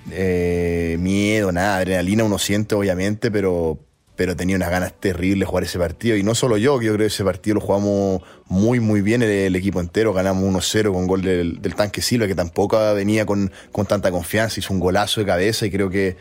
eh, 0.10 0.98
miedo, 1.00 1.52
nada, 1.52 1.78
adrenalina 1.78 2.24
uno 2.24 2.40
siente 2.40 2.74
obviamente, 2.74 3.30
pero, 3.30 3.78
pero 4.20 4.36
tenía 4.36 4.58
unas 4.58 4.70
ganas 4.70 4.94
terribles 5.00 5.40
de 5.40 5.46
jugar 5.46 5.64
ese 5.64 5.80
partido. 5.80 6.18
Y 6.18 6.24
no 6.24 6.36
solo 6.36 6.58
yo, 6.58 6.78
que 6.78 6.88
yo 6.88 6.92
creo 6.92 7.06
que 7.06 7.14
ese 7.14 7.24
partido 7.24 7.54
lo 7.54 7.62
jugamos 7.62 8.22
muy, 8.48 8.82
muy 8.82 9.02
bien 9.02 9.22
el, 9.22 9.56
equipo 9.56 9.80
entero. 9.80 10.12
Ganamos 10.12 10.44
1-0 10.44 10.92
con 10.92 11.08
gol 11.08 11.22
del, 11.22 11.62
tanque 11.74 12.02
Silva, 12.02 12.28
que 12.28 12.36
tampoco 12.36 12.78
venía 12.94 13.26
con, 13.26 13.50
con 13.72 13.86
tanta 13.86 14.12
confianza. 14.12 14.60
Hizo 14.60 14.74
un 14.74 14.82
golazo 14.82 15.22
de 15.22 15.26
cabeza 15.26 15.66
y 15.68 15.72
creo 15.72 15.90
que 15.90 16.18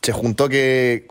se 0.00 0.12
juntó 0.12 0.48
que 0.48 1.08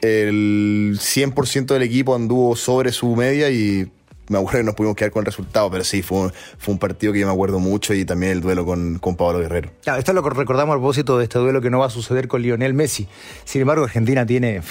el 0.00 0.96
100% 0.98 1.66
del 1.66 1.82
equipo 1.82 2.14
anduvo 2.14 2.56
sobre 2.56 2.90
su 2.90 3.14
media 3.14 3.50
y 3.50 3.92
me 4.28 4.38
acuerdo 4.38 4.60
que 4.60 4.64
nos 4.64 4.74
pudimos 4.76 4.96
quedar 4.96 5.10
con 5.10 5.20
el 5.20 5.26
resultado, 5.26 5.70
pero 5.70 5.84
sí, 5.84 6.00
fue, 6.00 6.30
fue 6.56 6.72
un 6.72 6.78
partido 6.78 7.12
que 7.12 7.20
yo 7.20 7.26
me 7.26 7.32
acuerdo 7.34 7.58
mucho 7.58 7.92
y 7.92 8.06
también 8.06 8.32
el 8.32 8.40
duelo 8.40 8.64
con, 8.64 8.98
con 9.00 9.16
Pablo 9.16 9.40
Guerrero. 9.40 9.70
Claro, 9.82 9.98
esto 9.98 10.12
es 10.12 10.14
lo 10.14 10.22
que 10.22 10.30
recordamos 10.30 10.72
a 10.72 10.78
propósito 10.78 11.18
de 11.18 11.24
este 11.24 11.38
duelo 11.38 11.60
que 11.60 11.68
no 11.68 11.80
va 11.80 11.88
a 11.88 11.90
suceder 11.90 12.26
con 12.26 12.40
Lionel 12.40 12.72
Messi. 12.72 13.06
Sin 13.44 13.60
embargo, 13.60 13.84
Argentina 13.84 14.24
tiene 14.24 14.62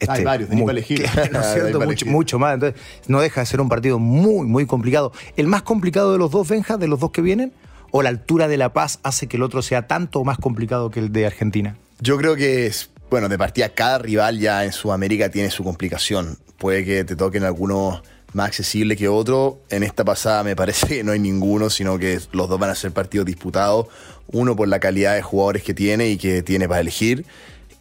este, 0.00 0.12
Hay 0.12 0.24
varios, 0.24 0.48
muy, 0.48 0.70
elegir. 0.70 1.04
¿no 1.32 1.40
es 1.40 1.52
cierto? 1.52 1.80
mucho, 1.80 2.06
mucho, 2.06 2.38
más. 2.38 2.54
Entonces, 2.54 2.80
no 3.06 3.20
deja 3.20 3.42
de 3.42 3.46
ser 3.46 3.60
un 3.60 3.68
partido 3.68 3.98
muy, 3.98 4.46
muy 4.46 4.64
complicado. 4.64 5.12
¿El 5.36 5.46
más 5.46 5.62
complicado 5.62 6.12
de 6.12 6.18
los 6.18 6.30
dos, 6.30 6.48
Benja, 6.48 6.78
de 6.78 6.88
los 6.88 6.98
dos 6.98 7.10
que 7.10 7.20
vienen? 7.20 7.52
¿O 7.90 8.02
la 8.02 8.08
altura 8.08 8.48
de 8.48 8.56
La 8.56 8.72
Paz 8.72 8.98
hace 9.02 9.26
que 9.26 9.36
el 9.36 9.42
otro 9.42 9.60
sea 9.60 9.86
tanto 9.86 10.24
más 10.24 10.38
complicado 10.38 10.90
que 10.90 11.00
el 11.00 11.12
de 11.12 11.26
Argentina? 11.26 11.76
Yo 12.00 12.16
creo 12.16 12.34
que 12.34 12.66
es, 12.66 12.88
bueno, 13.10 13.28
de 13.28 13.36
partida 13.36 13.68
cada 13.68 13.98
rival 13.98 14.38
ya 14.38 14.64
en 14.64 14.72
Sudamérica 14.72 15.28
tiene 15.28 15.50
su 15.50 15.64
complicación. 15.64 16.38
Puede 16.56 16.84
que 16.84 17.04
te 17.04 17.14
toquen 17.14 17.44
algunos 17.44 18.02
más 18.32 18.46
accesibles 18.46 18.96
que 18.96 19.08
otros. 19.08 19.56
En 19.68 19.82
esta 19.82 20.04
pasada 20.04 20.44
me 20.44 20.56
parece 20.56 20.86
que 20.86 21.04
no 21.04 21.12
hay 21.12 21.18
ninguno, 21.18 21.68
sino 21.68 21.98
que 21.98 22.18
los 22.32 22.48
dos 22.48 22.58
van 22.58 22.70
a 22.70 22.74
ser 22.74 22.92
partidos 22.92 23.26
disputados. 23.26 23.88
Uno 24.28 24.56
por 24.56 24.68
la 24.68 24.80
calidad 24.80 25.14
de 25.14 25.20
jugadores 25.20 25.62
que 25.62 25.74
tiene 25.74 26.08
y 26.08 26.16
que 26.16 26.42
tiene 26.42 26.68
para 26.68 26.80
elegir 26.80 27.26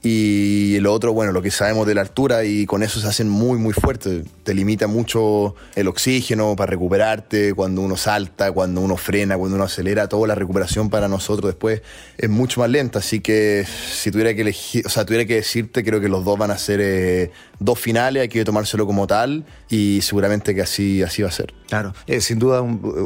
y 0.02 0.78
el 0.78 0.88
otro, 0.88 1.12
bueno, 1.12 1.34
lo 1.34 1.42
que 1.42 1.52
sabemos 1.52 1.86
de 1.86 1.94
la 1.94 2.02
altura 2.02 2.46
y 2.46 2.66
con 2.66 2.84
eso 2.84 3.02
se 3.02 3.08
hacen 3.08 3.28
muy, 3.28 3.60
muy 3.60 3.74
fuertes. 3.74 4.24
Te 4.44 4.54
limita 4.54 4.88
mucho 4.88 5.56
el 5.76 5.90
oxígeno 5.90 6.56
para 6.56 6.72
recuperarte, 6.72 7.54
cuando 7.54 7.82
uno 7.82 7.98
salta, 7.98 8.54
cuando 8.54 8.80
uno 8.80 8.96
frena, 8.96 9.38
cuando 9.38 9.56
uno 9.56 9.66
acelera, 9.66 10.08
toda 10.08 10.26
la 10.28 10.36
recuperación 10.36 10.90
para 10.90 11.10
nosotros 11.10 11.52
después 11.52 11.82
es 12.18 12.30
mucho 12.30 12.62
más 12.62 12.70
lenta. 12.70 13.00
Así 13.00 13.20
que 13.20 13.66
si 13.66 14.10
tuviera 14.10 14.34
que 14.34 14.42
elegir, 14.42 14.86
o 14.86 14.90
sea, 14.90 15.06
tuviera 15.06 15.26
que 15.26 15.36
decirte, 15.36 15.84
creo 15.84 16.00
que 16.00 16.08
los 16.08 16.24
dos 16.24 16.38
van 16.38 16.52
a 16.52 16.58
ser 16.58 16.80
eh, 16.82 17.32
dos 17.60 17.78
finales, 17.78 18.22
hay 18.22 18.30
que 18.30 18.46
tomárselo 18.46 18.86
como 18.86 19.06
tal 19.06 19.44
y 19.70 20.00
seguramente 20.02 20.56
que 20.56 20.62
así, 20.62 21.04
así 21.04 21.24
va 21.24 21.28
a 21.28 21.34
ser. 21.34 21.54
Claro, 21.68 21.94
eh, 22.08 22.22
sin 22.22 22.40
duda 22.40 22.64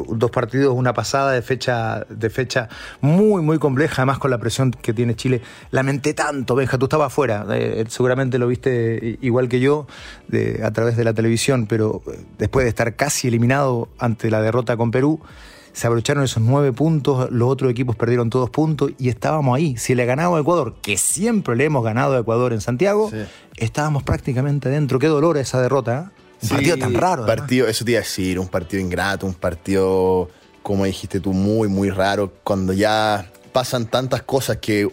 dos 0.08 0.30
partidos, 0.30 0.74
una 0.74 0.94
pasada 0.94 1.32
de 1.32 1.42
fecha, 1.42 2.06
de 2.08 2.30
fecha 2.30 2.68
muy, 3.00 3.42
muy 3.42 3.58
compleja, 3.58 4.02
además 4.02 4.18
con 4.18 4.30
la 4.30 4.38
presión 4.38 4.70
que 4.70 4.92
tiene 4.92 5.16
Chile. 5.16 5.42
Lamenté 5.72 6.14
tanto, 6.14 6.54
Benja, 6.54 6.78
tú 6.84 6.86
estabas 6.86 7.06
afuera, 7.06 7.46
eh, 7.50 7.86
seguramente 7.88 8.38
lo 8.38 8.46
viste 8.46 9.18
igual 9.22 9.48
que 9.48 9.58
yo 9.58 9.86
a 10.62 10.70
través 10.72 10.98
de 10.98 11.04
la 11.04 11.14
televisión, 11.14 11.66
pero 11.66 12.02
eh, 12.06 12.18
después 12.36 12.64
de 12.64 12.68
estar 12.68 12.94
casi 12.94 13.28
eliminado 13.28 13.88
ante 13.98 14.30
la 14.30 14.42
derrota 14.42 14.76
con 14.76 14.90
Perú, 14.90 15.18
se 15.72 15.86
abrocharon 15.86 16.24
esos 16.24 16.42
nueve 16.42 16.74
puntos, 16.74 17.30
los 17.30 17.48
otros 17.48 17.70
equipos 17.70 17.96
perdieron 17.96 18.28
todos 18.28 18.50
puntos 18.50 18.92
y 18.98 19.08
estábamos 19.08 19.56
ahí. 19.56 19.78
Si 19.78 19.94
le 19.94 20.04
ganaba 20.04 20.36
a 20.36 20.40
Ecuador, 20.42 20.74
que 20.82 20.98
siempre 20.98 21.56
le 21.56 21.64
hemos 21.64 21.82
ganado 21.82 22.16
a 22.16 22.20
Ecuador 22.20 22.52
en 22.52 22.60
Santiago, 22.60 23.10
estábamos 23.56 24.02
prácticamente 24.02 24.68
dentro. 24.68 24.98
Qué 24.98 25.06
dolor 25.06 25.38
esa 25.38 25.62
derrota. 25.62 26.12
Un 26.42 26.48
partido 26.50 26.76
tan 26.76 26.92
raro. 26.92 27.24
Partido, 27.24 27.66
eso 27.66 27.82
te 27.84 27.92
iba 27.92 28.00
a 28.00 28.02
decir, 28.02 28.38
un 28.38 28.48
partido 28.48 28.82
ingrato, 28.82 29.26
un 29.26 29.32
partido, 29.32 30.28
como 30.62 30.84
dijiste 30.84 31.18
tú, 31.18 31.32
muy, 31.32 31.66
muy 31.68 31.88
raro. 31.88 32.30
Cuando 32.44 32.74
ya 32.74 33.30
pasan 33.54 33.86
tantas 33.86 34.22
cosas 34.22 34.58
que. 34.58 34.86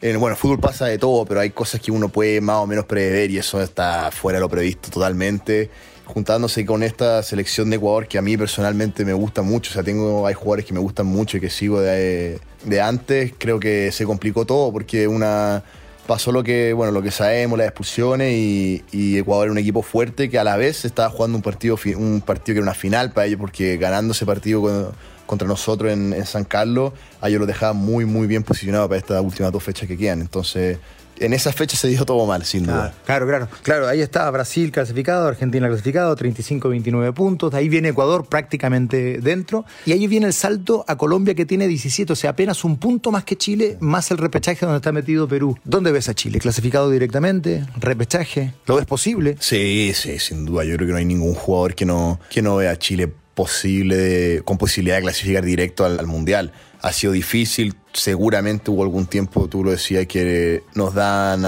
Bueno, 0.00 0.28
el 0.28 0.36
fútbol 0.36 0.60
pasa 0.60 0.86
de 0.86 0.98
todo, 0.98 1.24
pero 1.26 1.40
hay 1.40 1.50
cosas 1.50 1.80
que 1.80 1.90
uno 1.90 2.08
puede 2.08 2.40
más 2.40 2.56
o 2.56 2.66
menos 2.66 2.84
prever 2.84 3.30
y 3.30 3.38
eso 3.38 3.60
está 3.60 4.10
fuera 4.10 4.38
de 4.38 4.40
lo 4.40 4.48
previsto 4.48 4.90
totalmente. 4.90 5.70
Juntándose 6.04 6.64
con 6.64 6.82
esta 6.82 7.22
selección 7.22 7.68
de 7.68 7.76
Ecuador 7.76 8.08
que 8.08 8.16
a 8.16 8.22
mí 8.22 8.36
personalmente 8.36 9.04
me 9.04 9.12
gusta 9.12 9.42
mucho, 9.42 9.70
o 9.70 9.74
sea, 9.74 9.82
tengo, 9.82 10.26
hay 10.26 10.32
jugadores 10.32 10.64
que 10.64 10.72
me 10.72 10.80
gustan 10.80 11.04
mucho 11.06 11.36
y 11.36 11.40
que 11.40 11.50
sigo 11.50 11.80
de, 11.80 12.40
antes, 12.82 13.34
creo 13.36 13.60
que 13.60 13.92
se 13.92 14.06
complicó 14.06 14.46
todo 14.46 14.72
porque 14.72 15.06
una 15.06 15.62
pasó 16.06 16.32
lo 16.32 16.42
que, 16.42 16.72
bueno, 16.72 16.92
lo 16.92 17.02
que 17.02 17.10
sabemos, 17.10 17.58
las 17.58 17.66
expulsiones 17.66 18.32
y, 18.32 19.18
Ecuador 19.18 19.46
era 19.46 19.52
un 19.52 19.58
equipo 19.58 19.82
fuerte 19.82 20.30
que 20.30 20.38
a 20.38 20.44
la 20.44 20.56
vez 20.56 20.86
estaba 20.86 21.10
jugando 21.10 21.36
un 21.36 21.42
partido, 21.42 21.76
un 21.98 22.22
partido 22.24 22.54
que 22.54 22.58
era 22.60 22.62
una 22.62 22.74
final 22.74 23.12
para 23.12 23.26
ellos 23.26 23.38
porque 23.38 23.76
ganando 23.76 24.12
ese 24.12 24.24
partido 24.24 24.94
contra 25.28 25.46
nosotros 25.46 25.92
en, 25.92 26.14
en 26.14 26.24
San 26.24 26.44
Carlos, 26.44 26.94
a 27.20 27.28
ellos 27.28 27.40
lo 27.40 27.46
dejaban 27.46 27.76
muy, 27.76 28.06
muy 28.06 28.26
bien 28.26 28.42
posicionado 28.42 28.88
para 28.88 28.98
estas 28.98 29.22
últimas 29.22 29.52
dos 29.52 29.62
fechas 29.62 29.86
que 29.86 29.96
quedan. 29.96 30.22
Entonces, 30.22 30.78
en 31.20 31.32
esa 31.32 31.52
fecha 31.52 31.76
se 31.76 31.88
dio 31.88 32.04
todo 32.06 32.24
mal, 32.26 32.44
sin 32.44 32.64
duda. 32.64 32.94
Claro, 33.04 33.26
claro, 33.26 33.48
claro. 33.62 33.88
Ahí 33.88 34.00
está 34.00 34.30
Brasil 34.30 34.72
clasificado, 34.72 35.28
Argentina 35.28 35.68
clasificado, 35.68 36.16
35-29 36.16 37.12
puntos. 37.12 37.52
De 37.52 37.58
ahí 37.58 37.68
viene 37.68 37.88
Ecuador 37.88 38.26
prácticamente 38.26 39.18
dentro. 39.18 39.64
Y 39.84 39.92
ahí 39.92 40.06
viene 40.06 40.26
el 40.26 40.32
salto 40.32 40.84
a 40.88 40.96
Colombia 40.96 41.34
que 41.34 41.44
tiene 41.44 41.68
17, 41.68 42.12
o 42.12 42.16
sea, 42.16 42.30
apenas 42.30 42.64
un 42.64 42.78
punto 42.78 43.10
más 43.10 43.24
que 43.24 43.36
Chile, 43.36 43.76
más 43.80 44.10
el 44.10 44.18
repechaje 44.18 44.64
donde 44.64 44.78
está 44.78 44.92
metido 44.92 45.28
Perú. 45.28 45.58
¿Dónde 45.64 45.92
ves 45.92 46.08
a 46.08 46.14
Chile? 46.14 46.38
¿Clasificado 46.38 46.90
directamente? 46.90 47.66
¿Repechaje? 47.76 48.54
¿Lo 48.66 48.76
ves 48.76 48.86
posible? 48.86 49.36
Sí, 49.40 49.92
sí, 49.94 50.18
sin 50.18 50.46
duda. 50.46 50.64
Yo 50.64 50.76
creo 50.76 50.86
que 50.86 50.92
no 50.92 50.98
hay 50.98 51.04
ningún 51.04 51.34
jugador 51.34 51.74
que 51.74 51.84
no, 51.84 52.18
que 52.30 52.42
no 52.42 52.56
vea 52.56 52.70
a 52.70 52.78
Chile 52.78 53.12
posible, 53.38 54.42
con 54.44 54.58
posibilidad 54.58 54.96
de 54.96 55.02
clasificar 55.02 55.44
directo 55.44 55.84
al 55.84 56.08
Mundial 56.08 56.50
ha 56.82 56.92
sido 56.92 57.12
difícil. 57.12 57.76
Seguramente 57.92 58.72
hubo 58.72 58.82
algún 58.82 59.06
tiempo, 59.06 59.48
tú 59.48 59.62
lo 59.62 59.70
decías, 59.70 60.08
que 60.08 60.64
nos 60.74 60.92
dan 60.92 61.44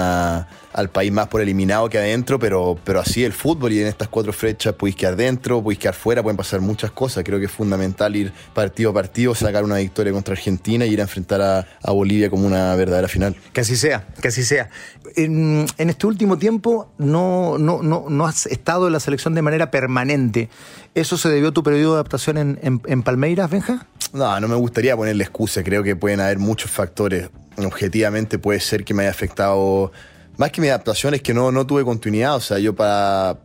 al 0.73 0.89
país 0.89 1.11
más 1.11 1.27
por 1.27 1.41
eliminado 1.41 1.89
que 1.89 1.97
adentro, 1.97 2.39
pero, 2.39 2.77
pero 2.83 2.99
así 2.99 3.23
el 3.23 3.33
fútbol 3.33 3.73
y 3.73 3.81
en 3.81 3.87
estas 3.87 4.07
cuatro 4.07 4.33
fechas 4.33 4.73
podéis 4.73 4.95
quedar 4.95 5.15
dentro, 5.15 5.61
podéis 5.61 5.79
quedar 5.79 5.95
fuera, 5.95 6.23
pueden 6.23 6.37
pasar 6.37 6.61
muchas 6.61 6.91
cosas. 6.91 7.23
Creo 7.23 7.39
que 7.39 7.45
es 7.45 7.51
fundamental 7.51 8.15
ir 8.15 8.31
partido 8.53 8.91
a 8.91 8.93
partido, 8.93 9.35
sacar 9.35 9.63
una 9.63 9.77
victoria 9.77 10.11
contra 10.13 10.33
Argentina 10.33 10.85
y 10.85 10.93
ir 10.93 10.99
a 10.99 11.03
enfrentar 11.03 11.41
a, 11.41 11.91
Bolivia 11.91 12.29
como 12.29 12.47
una 12.47 12.73
verdadera 12.75 13.07
final. 13.07 13.35
Que 13.51 13.61
así 13.61 13.75
sea, 13.75 14.07
que 14.21 14.29
así 14.29 14.43
sea. 14.43 14.69
En, 15.15 15.67
este 15.77 16.07
último 16.07 16.37
tiempo 16.37 16.89
no, 16.97 17.57
no, 17.57 17.83
no, 17.83 18.05
no 18.09 18.25
has 18.25 18.45
estado 18.45 18.87
en 18.87 18.93
la 18.93 18.99
selección 18.99 19.35
de 19.35 19.41
manera 19.41 19.71
permanente. 19.71 20.49
¿Eso 20.95 21.17
se 21.17 21.29
debió 21.29 21.49
a 21.49 21.51
tu 21.51 21.63
periodo 21.63 21.93
de 21.93 21.95
adaptación 21.95 22.37
en, 22.37 22.81
en 22.85 23.03
Palmeiras, 23.03 23.49
Benja? 23.49 23.87
No, 24.13 24.39
no 24.39 24.47
me 24.47 24.55
gustaría 24.55 24.95
ponerle 24.95 25.23
excusa. 25.23 25.63
Creo 25.63 25.83
que 25.83 25.95
pueden 25.95 26.19
haber 26.19 26.39
muchos 26.39 26.69
factores. 26.69 27.29
Objetivamente 27.57 28.39
puede 28.39 28.59
ser 28.59 28.83
que 28.83 28.93
me 28.93 29.03
haya 29.03 29.11
afectado. 29.11 29.91
Más 30.37 30.51
que 30.51 30.61
mi 30.61 30.67
adaptación 30.67 31.13
es 31.13 31.21
que 31.21 31.33
no, 31.33 31.51
no 31.51 31.65
tuve 31.65 31.83
continuidad. 31.83 32.35
O 32.35 32.39
sea, 32.39 32.59
yo 32.59 32.75
para. 32.75 33.37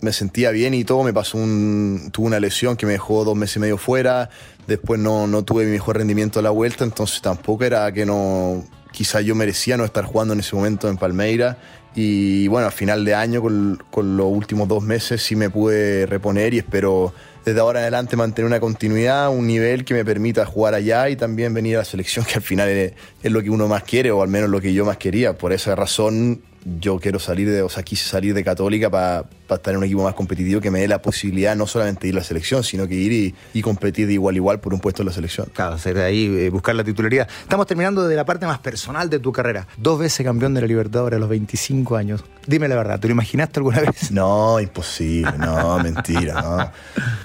Me 0.00 0.12
sentía 0.12 0.50
bien 0.50 0.74
y 0.74 0.84
todo. 0.84 1.02
Me 1.02 1.12
pasó 1.12 1.38
un. 1.38 2.10
Tuve 2.12 2.26
una 2.26 2.40
lesión 2.40 2.76
que 2.76 2.86
me 2.86 2.92
dejó 2.92 3.24
dos 3.24 3.36
meses 3.36 3.56
y 3.56 3.60
medio 3.60 3.78
fuera. 3.78 4.30
Después 4.66 5.00
no, 5.00 5.26
no 5.26 5.44
tuve 5.44 5.64
mi 5.64 5.72
mejor 5.72 5.98
rendimiento 5.98 6.40
a 6.40 6.42
la 6.42 6.50
vuelta. 6.50 6.84
Entonces 6.84 7.20
tampoco 7.20 7.64
era 7.64 7.90
que 7.92 8.06
no. 8.06 8.64
Quizá 8.92 9.20
yo 9.20 9.34
merecía 9.34 9.76
no 9.76 9.84
estar 9.84 10.04
jugando 10.04 10.34
en 10.34 10.40
ese 10.40 10.54
momento 10.54 10.88
en 10.88 10.96
Palmeira. 10.96 11.58
Y 11.96 12.48
bueno, 12.48 12.68
a 12.68 12.70
final 12.70 13.04
de 13.04 13.14
año, 13.14 13.40
con, 13.40 13.82
con 13.90 14.16
los 14.16 14.26
últimos 14.26 14.68
dos 14.68 14.82
meses, 14.82 15.22
sí 15.22 15.36
me 15.36 15.50
pude 15.50 16.06
reponer 16.06 16.54
y 16.54 16.58
espero 16.58 17.12
desde 17.44 17.60
ahora 17.60 17.80
en 17.80 17.82
adelante 17.84 18.16
mantener 18.16 18.46
una 18.46 18.60
continuidad, 18.60 19.30
un 19.30 19.46
nivel 19.46 19.84
que 19.84 19.94
me 19.94 20.04
permita 20.04 20.46
jugar 20.46 20.74
allá 20.74 21.08
y 21.10 21.16
también 21.16 21.52
venir 21.52 21.76
a 21.76 21.80
la 21.80 21.84
selección, 21.84 22.24
que 22.24 22.34
al 22.36 22.42
final 22.42 22.68
es, 22.68 22.92
lo 23.22 23.42
que 23.42 23.50
uno 23.50 23.68
más 23.68 23.84
quiere, 23.84 24.10
o 24.10 24.22
al 24.22 24.28
menos 24.28 24.48
lo 24.48 24.60
que 24.60 24.72
yo 24.72 24.84
más 24.84 24.96
quería. 24.96 25.36
Por 25.36 25.52
esa 25.52 25.74
razón 25.76 26.42
yo 26.64 26.98
quiero 26.98 27.18
salir 27.18 27.50
de, 27.50 27.62
o 27.62 27.68
sea, 27.68 27.82
quise 27.82 28.08
salir 28.08 28.34
de 28.34 28.42
Católica 28.42 28.90
para 28.90 29.24
estar 29.50 29.72
en 29.72 29.78
un 29.78 29.84
equipo 29.84 30.02
más 30.02 30.14
competitivo 30.14 30.60
que 30.60 30.70
me 30.70 30.80
dé 30.80 30.88
la 30.88 31.02
posibilidad 31.02 31.54
no 31.54 31.66
solamente 31.66 32.02
de 32.02 32.08
ir 32.08 32.14
a 32.14 32.18
la 32.18 32.24
selección, 32.24 32.64
sino 32.64 32.88
que 32.88 32.94
ir 32.94 33.34
y, 33.52 33.62
competir 33.62 34.06
de 34.06 34.14
igual 34.14 34.34
a 34.34 34.36
igual 34.36 34.60
por 34.60 34.74
un 34.74 34.80
puesto 34.80 35.02
en 35.02 35.06
la 35.06 35.12
selección. 35.12 35.48
Claro, 35.52 35.78
ser 35.78 35.94
de 35.94 36.04
ahí, 36.04 36.26
eh, 36.26 36.50
buscar 36.50 36.74
la 36.74 36.84
titularidad. 36.84 37.28
Estamos 37.42 37.66
terminando 37.66 38.06
de 38.06 38.16
la 38.16 38.24
parte 38.24 38.46
más 38.46 38.58
personal 38.58 39.08
de 39.10 39.18
tu 39.18 39.32
carrera. 39.32 39.66
Dos 39.76 39.98
veces 39.98 40.24
campeón 40.24 40.54
de 40.54 40.60
la 40.60 40.66
Libertadores 40.66 41.16
a 41.16 41.20
los 41.20 41.28
25 41.28 41.96
años. 41.96 42.24
Dime 42.46 42.68
la 42.68 42.76
verdad, 42.76 43.00
¿te 43.00 43.08
lo 43.08 43.12
imaginaste 43.12 43.60
alguna 43.60 43.80
vez? 43.80 44.10
No, 44.10 44.60
imposible, 44.60 45.32
no, 45.38 45.78
mentira, 45.78 46.40
no. 46.40 46.72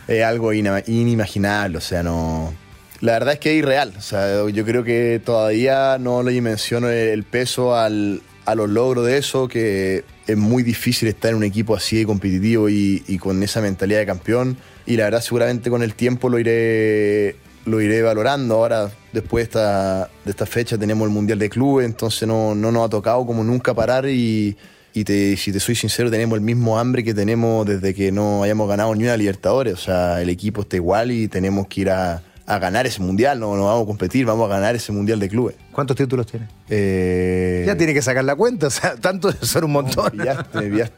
Es 0.08 0.24
algo 0.24 0.54
inimaginable, 0.54 1.78
o 1.78 1.82
sea, 1.82 2.04
no 2.04 2.54
la 3.02 3.14
verdad 3.14 3.36
es 3.36 3.40
que 3.40 3.52
es 3.52 3.60
irreal. 3.60 3.94
O 3.98 4.02
sea, 4.02 4.50
yo 4.50 4.66
creo 4.66 4.84
que 4.84 5.22
todavía 5.24 5.98
no 6.00 6.22
le 6.22 6.32
dimensiono 6.32 6.90
el 6.90 7.24
peso 7.24 7.76
al, 7.76 8.22
a 8.50 8.56
los 8.56 8.70
logros 8.70 9.06
de 9.06 9.18
eso, 9.18 9.48
que 9.48 10.04
es 10.26 10.38
muy 10.38 10.64
difícil 10.64 11.08
estar 11.08 11.32
en 11.32 11.38
un 11.38 11.44
equipo 11.44 11.76
así 11.76 11.98
de 11.98 12.06
competitivo 12.06 12.68
y, 12.70 13.18
con 13.20 13.42
esa 13.44 13.62
mentalidad 13.62 14.00
de 14.00 14.06
campeón. 14.06 14.58
Y 14.86 14.98
la 14.98 15.06
verdad, 15.06 15.22
seguramente 15.22 15.70
con 15.70 15.84
el 15.84 15.94
tiempo 15.94 16.30
lo 16.30 16.40
iré, 16.40 17.36
lo 17.66 17.80
iré 17.80 18.02
valorando. 18.02 18.56
Ahora, 18.56 18.90
después 19.14 19.44
de 19.44 19.44
esta, 19.44 20.10
de 20.26 20.32
esta 20.32 20.46
fecha, 20.48 20.78
tenemos 20.78 21.08
el 21.08 21.14
Mundial 21.14 21.38
de 21.38 21.50
Clubes, 21.50 21.86
entonces 21.86 22.28
no, 22.28 22.56
no 22.56 22.72
nos 22.72 22.88
ha 22.88 22.90
tocado 22.90 23.24
como 23.26 23.44
nunca 23.44 23.76
parar 23.76 24.08
y, 24.08 24.58
y 24.94 25.04
te, 25.04 25.38
si 25.38 25.52
te 25.52 25.60
soy 25.60 25.76
sincero, 25.76 26.10
tenemos 26.10 26.36
el 26.36 26.44
mismo 26.44 26.80
hambre 26.80 27.04
que 27.04 27.14
tenemos 27.14 27.68
desde 27.68 27.94
que 27.94 28.12
no 28.12 28.42
hayamos 28.42 28.68
ganado 28.68 28.96
ni 28.96 29.04
una 29.04 29.16
Libertadores. 29.16 29.74
O 29.74 29.78
sea, 29.78 30.22
el 30.22 30.30
equipo 30.30 30.62
está 30.62 30.76
igual 30.76 31.12
y 31.12 31.28
tenemos 31.28 31.68
que 31.68 31.82
ir 31.82 31.92
a, 31.92 32.24
a 32.50 32.58
ganar 32.58 32.88
ese 32.88 33.00
mundial, 33.00 33.40
no, 33.40 33.56
no 33.56 33.66
vamos 33.66 33.84
a 33.84 33.86
competir, 33.86 34.26
vamos 34.26 34.50
a 34.50 34.56
ganar 34.56 34.76
ese 34.76 34.92
mundial 34.92 35.20
de 35.20 35.30
clubes. 35.30 35.56
¿Cuántos 35.72 35.96
títulos 35.96 36.26
tiene? 36.26 36.48
Eh... 36.68 37.64
Ya 37.68 37.78
tiene 37.78 37.94
que 37.94 38.02
sacar 38.02 38.24
la 38.24 38.36
cuenta, 38.36 38.68
o 38.68 38.70
sea, 38.72 38.96
tanto 38.96 39.32
son 39.32 39.66
un 39.66 39.72
montón. 39.72 40.18
No, 40.18 40.26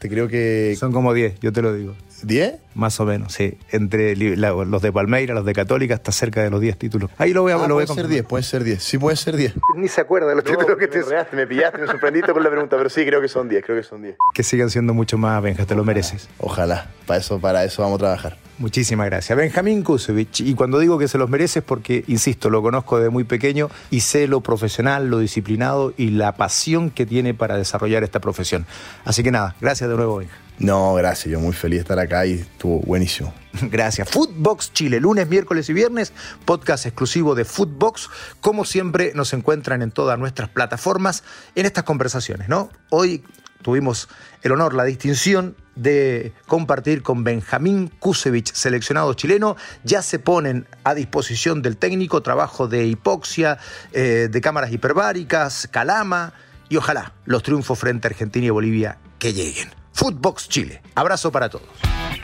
creo 0.00 0.28
que. 0.28 0.74
Son 0.80 0.92
como 0.92 1.12
10, 1.12 1.40
yo 1.40 1.52
te 1.52 1.60
lo 1.60 1.74
digo. 1.74 1.94
¿10? 2.24 2.56
Más 2.74 2.98
o 3.00 3.04
menos, 3.04 3.34
sí. 3.34 3.58
Entre 3.70 4.16
los 4.16 4.82
de 4.82 4.92
Palmeira, 4.92 5.34
los 5.34 5.44
de 5.44 5.52
Católica, 5.52 5.94
está 5.94 6.12
cerca 6.12 6.42
de 6.42 6.50
los 6.50 6.60
10 6.60 6.78
títulos. 6.78 7.10
Ahí 7.18 7.32
lo 7.32 7.42
voy 7.42 7.52
a 7.52 7.56
ah, 7.56 7.68
Puede 7.68 7.86
ser 7.86 8.08
10, 8.08 8.24
puede 8.24 8.42
ser 8.42 8.64
10. 8.64 8.82
Sí, 8.82 8.98
puede 8.98 9.16
ser 9.16 9.36
10. 9.36 9.54
Ni 9.76 9.88
se 9.88 10.00
acuerda 10.00 10.28
de 10.28 10.36
los 10.36 10.44
títulos 10.44 10.76
que 10.78 10.88
te. 10.88 11.02
Me, 11.02 11.26
me 11.32 11.46
pillaste, 11.46 11.78
me 11.78 11.86
sorprendiste 11.86 12.32
con 12.32 12.42
la 12.42 12.50
pregunta, 12.50 12.76
pero 12.76 12.88
sí, 12.88 13.04
creo 13.04 13.20
que 13.20 13.28
son 13.28 13.48
10, 13.48 13.64
creo 13.64 13.76
que 13.76 13.82
son 13.82 14.02
10. 14.02 14.16
Que 14.34 14.42
sigan 14.42 14.70
siendo 14.70 14.94
mucho 14.94 15.18
más, 15.18 15.42
Benja, 15.42 15.66
te 15.66 15.74
lo 15.74 15.84
mereces. 15.84 16.28
Ojalá, 16.38 16.90
para 17.06 17.20
eso, 17.20 17.38
para 17.38 17.64
eso 17.64 17.82
vamos 17.82 17.96
a 17.96 17.98
trabajar. 18.00 18.38
Muchísimas 18.58 19.06
gracias. 19.06 19.36
Benjamín 19.36 19.82
Kusevich. 19.82 20.40
Y 20.40 20.54
cuando 20.54 20.78
digo 20.78 20.98
que 20.98 21.08
se 21.08 21.18
los 21.18 21.28
mereces, 21.28 21.62
porque, 21.62 22.04
insisto, 22.06 22.48
lo 22.50 22.62
conozco 22.62 22.98
desde 22.98 23.10
muy 23.10 23.24
pequeño 23.24 23.70
y 23.90 24.00
sé 24.00 24.28
lo 24.28 24.40
profesional, 24.40 25.08
lo 25.08 25.18
disciplinado 25.18 25.92
y 25.96 26.10
la 26.10 26.32
pasión 26.36 26.90
que 26.90 27.06
tiene 27.06 27.34
para 27.34 27.56
desarrollar 27.56 28.04
esta 28.04 28.20
profesión. 28.20 28.66
Así 29.04 29.22
que 29.22 29.30
nada, 29.30 29.56
gracias 29.60 29.90
de 29.90 29.96
nuevo, 29.96 30.18
Benja. 30.18 30.36
No, 30.58 30.94
gracias. 30.94 31.32
Yo 31.32 31.40
muy 31.40 31.54
feliz 31.54 31.78
de 31.78 31.82
estar 31.82 31.98
acá 31.98 32.24
y 32.24 32.44
buenísimo. 32.68 33.32
Gracias. 33.62 34.08
Footbox 34.10 34.72
Chile, 34.72 35.00
lunes, 35.00 35.28
miércoles 35.28 35.68
y 35.68 35.72
viernes, 35.72 36.12
podcast 36.44 36.86
exclusivo 36.86 37.34
de 37.34 37.44
Footbox. 37.44 38.08
Como 38.40 38.64
siempre, 38.64 39.12
nos 39.14 39.32
encuentran 39.32 39.82
en 39.82 39.90
todas 39.90 40.18
nuestras 40.18 40.48
plataformas 40.48 41.24
en 41.54 41.66
estas 41.66 41.84
conversaciones, 41.84 42.48
¿no? 42.48 42.70
Hoy 42.90 43.24
tuvimos 43.62 44.08
el 44.42 44.52
honor, 44.52 44.74
la 44.74 44.84
distinción 44.84 45.56
de 45.74 46.32
compartir 46.46 47.02
con 47.02 47.24
Benjamín 47.24 47.88
Kusevich, 47.98 48.52
seleccionado 48.52 49.14
chileno. 49.14 49.56
Ya 49.84 50.02
se 50.02 50.18
ponen 50.18 50.66
a 50.84 50.94
disposición 50.94 51.62
del 51.62 51.76
técnico 51.76 52.22
trabajo 52.22 52.68
de 52.68 52.86
hipoxia, 52.86 53.58
eh, 53.92 54.28
de 54.30 54.40
cámaras 54.40 54.72
hiperbáricas, 54.72 55.68
calama 55.70 56.34
y 56.68 56.76
ojalá 56.76 57.12
los 57.24 57.42
triunfos 57.42 57.78
frente 57.78 58.08
a 58.08 58.10
Argentina 58.10 58.46
y 58.46 58.50
Bolivia 58.50 58.98
que 59.18 59.32
lleguen. 59.32 59.81
Footbox 59.92 60.48
Chile. 60.48 60.82
Abrazo 60.94 61.30
para 61.30 61.48
todos. 61.48 61.68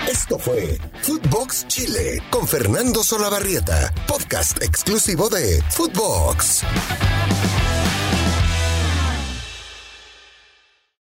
Esto 0.09 0.39
fue 0.39 0.79
Footbox 1.03 1.67
Chile 1.69 2.23
con 2.31 2.47
Fernando 2.49 3.03
Solabarrieta, 3.05 3.93
podcast 4.07 4.63
exclusivo 4.63 5.29
de 5.29 5.63
Footbox. 5.71 6.63